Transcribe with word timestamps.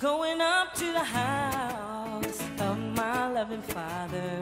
Going 0.00 0.40
up 0.40 0.72
to 0.76 0.92
the 0.94 1.04
house 1.04 2.40
of 2.58 2.78
my 2.78 3.30
loving 3.32 3.60
Father. 3.60 4.40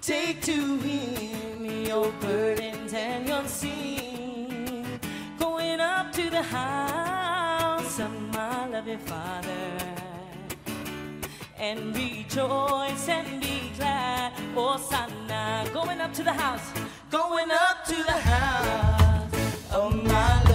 Take 0.00 0.40
to 0.42 0.76
him 0.76 1.64
your 1.84 2.12
burdens 2.20 2.94
and 2.94 3.26
your 3.26 3.44
sin. 3.48 4.86
Going 5.36 5.80
up 5.80 6.12
to 6.12 6.30
the 6.30 6.44
house 6.44 7.98
of 7.98 8.12
my 8.32 8.68
loving 8.68 8.98
Father. 9.00 9.76
And 11.58 11.92
rejoice 11.96 13.08
and 13.08 13.40
be 13.40 13.72
glad. 13.76 14.32
Sana, 14.78 15.68
going 15.72 16.00
up 16.00 16.14
to 16.14 16.22
the 16.22 16.32
house, 16.32 16.70
going 17.10 17.50
up 17.50 17.84
to 17.86 17.96
the 17.96 18.12
house 18.12 19.72
of 19.72 20.04
my 20.04 20.51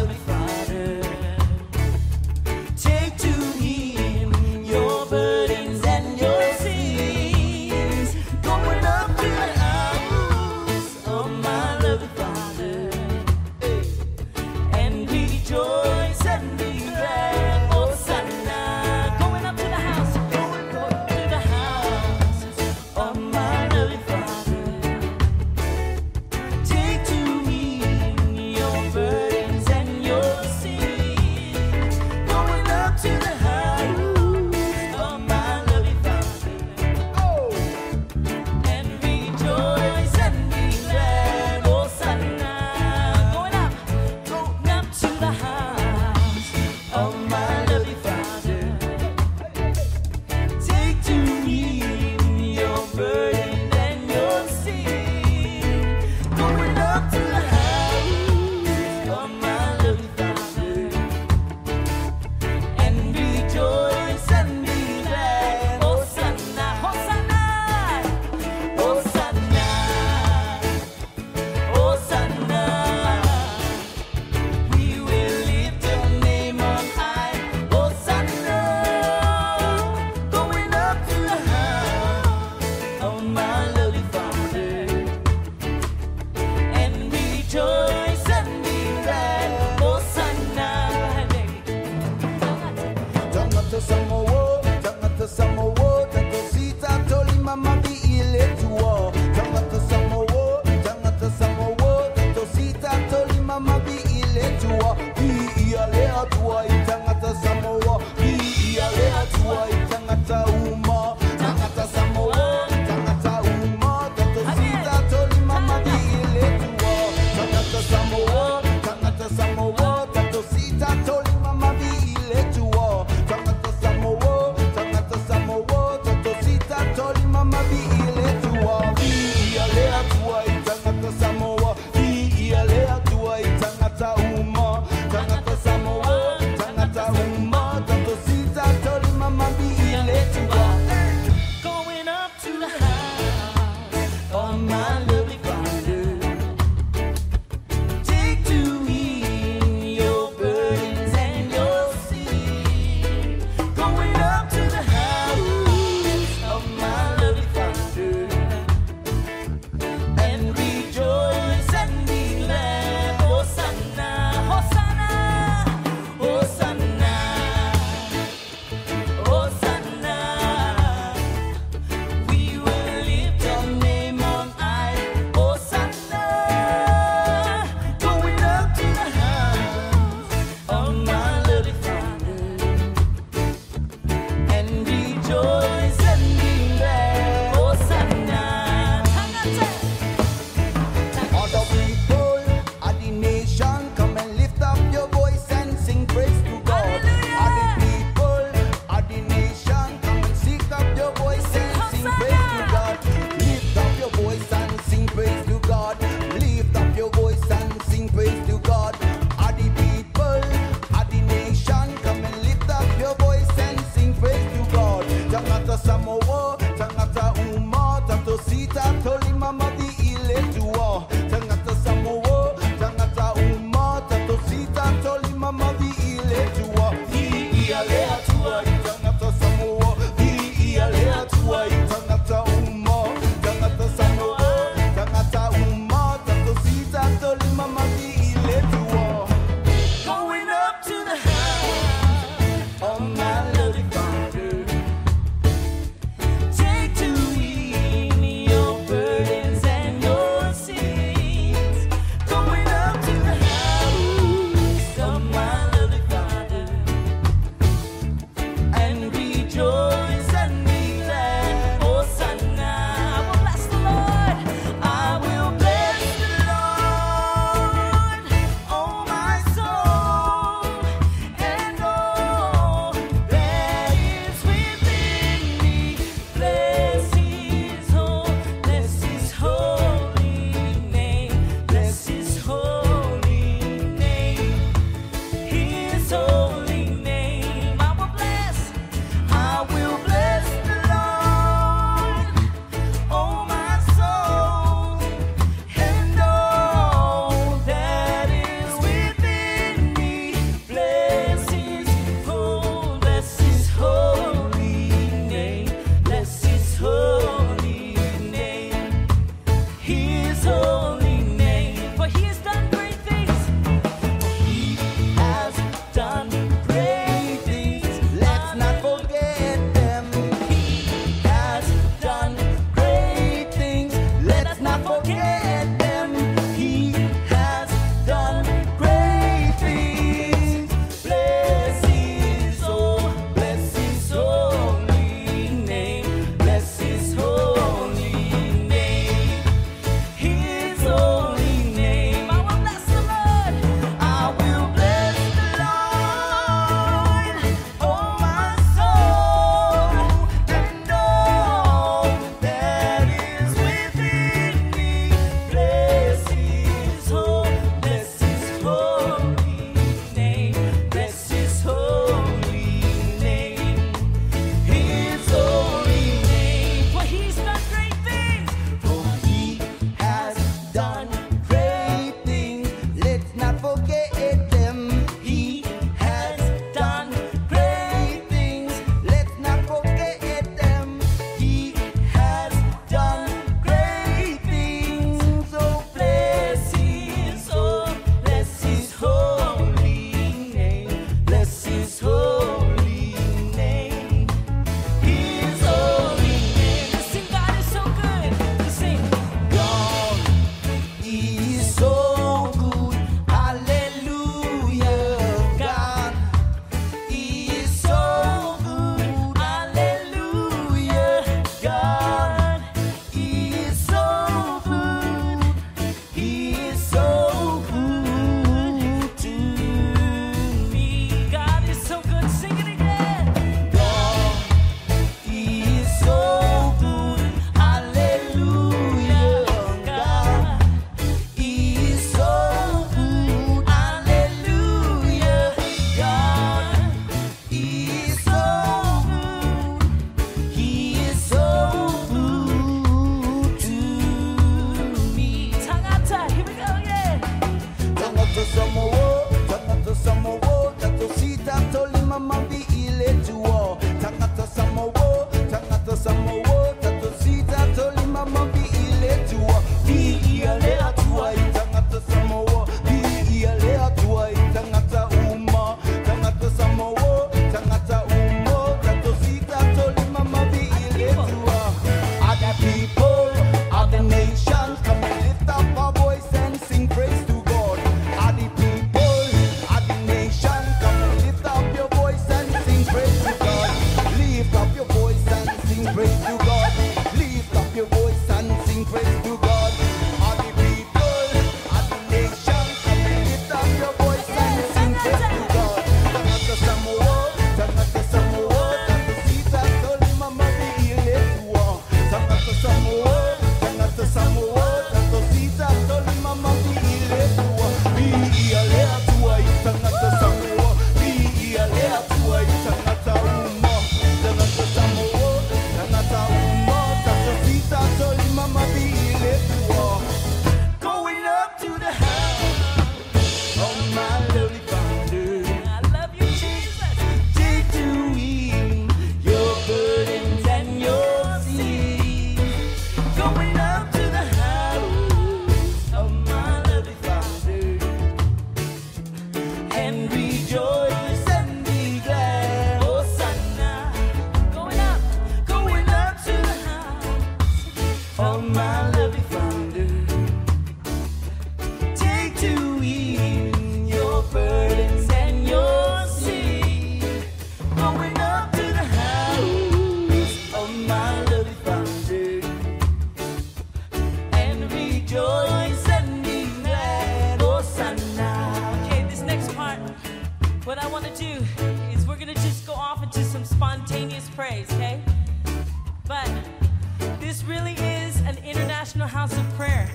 International 578.98 579.28
House 579.28 579.38
of 579.38 579.56
Prayer. 579.56 579.88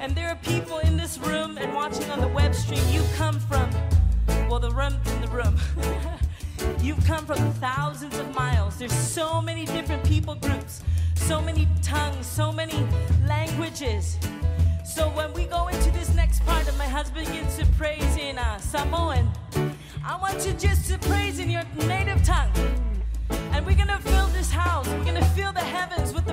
And 0.00 0.14
there 0.14 0.28
are 0.28 0.36
people 0.36 0.80
in 0.80 0.98
this 0.98 1.16
room 1.16 1.56
and 1.56 1.74
watching 1.74 2.10
on 2.10 2.20
the 2.20 2.28
web 2.28 2.54
stream. 2.54 2.82
You've 2.90 3.10
come 3.14 3.40
from, 3.40 3.70
well, 4.50 4.60
the 4.60 4.70
room 4.70 5.00
in 5.06 5.20
the 5.22 5.28
room. 5.28 5.56
You've 6.82 7.02
come 7.06 7.24
from 7.24 7.38
thousands 7.54 8.18
of 8.18 8.34
miles. 8.34 8.76
There's 8.76 8.92
so 8.92 9.40
many 9.40 9.64
different 9.64 10.04
people 10.04 10.34
groups, 10.34 10.82
so 11.14 11.40
many 11.40 11.66
tongues, 11.80 12.26
so 12.26 12.52
many 12.52 12.86
languages. 13.26 14.18
So 14.84 15.08
when 15.08 15.32
we 15.32 15.44
go 15.44 15.68
into 15.68 15.90
this 15.92 16.14
next 16.14 16.44
part 16.44 16.68
and 16.68 16.76
my 16.76 16.86
husband 16.86 17.28
gets 17.28 17.56
to 17.56 17.66
praise 17.78 18.16
in 18.18 18.36
uh, 18.36 18.58
Samoan, 18.58 19.30
I 20.04 20.18
want 20.20 20.44
you 20.46 20.52
just 20.52 20.86
to 20.90 20.98
praise 20.98 21.38
in 21.38 21.48
your 21.48 21.62
native 21.86 22.22
tongue. 22.24 22.52
And 23.52 23.64
we're 23.64 23.76
going 23.76 23.88
to 23.88 23.98
fill 23.98 24.26
this 24.28 24.50
house. 24.50 24.86
We're 24.88 25.04
going 25.04 25.14
to 25.14 25.30
fill 25.30 25.52
the 25.52 25.60
heavens 25.60 26.12
with 26.12 26.29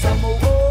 Samoa. 0.00 0.63